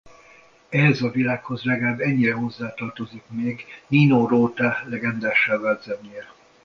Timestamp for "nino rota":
3.87-4.77